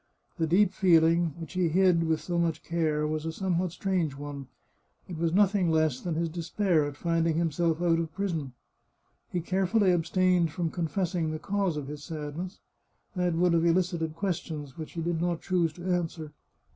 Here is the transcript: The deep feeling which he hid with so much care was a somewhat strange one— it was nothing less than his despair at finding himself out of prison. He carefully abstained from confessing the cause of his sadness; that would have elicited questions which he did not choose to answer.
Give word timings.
The 0.39 0.47
deep 0.47 0.73
feeling 0.73 1.35
which 1.37 1.53
he 1.53 1.69
hid 1.69 2.05
with 2.07 2.21
so 2.21 2.39
much 2.39 2.63
care 2.63 3.05
was 3.05 3.23
a 3.23 3.31
somewhat 3.31 3.71
strange 3.71 4.15
one— 4.17 4.47
it 5.07 5.15
was 5.15 5.31
nothing 5.31 5.69
less 5.69 5.99
than 5.99 6.15
his 6.15 6.27
despair 6.27 6.85
at 6.85 6.97
finding 6.97 7.37
himself 7.37 7.83
out 7.83 7.99
of 7.99 8.11
prison. 8.11 8.53
He 9.29 9.41
carefully 9.41 9.91
abstained 9.91 10.51
from 10.51 10.71
confessing 10.71 11.29
the 11.29 11.37
cause 11.37 11.77
of 11.77 11.85
his 11.87 12.03
sadness; 12.03 12.57
that 13.15 13.35
would 13.35 13.53
have 13.53 13.63
elicited 13.63 14.15
questions 14.15 14.75
which 14.75 14.93
he 14.93 15.01
did 15.03 15.21
not 15.21 15.43
choose 15.43 15.71
to 15.73 15.85
answer. 15.85 16.31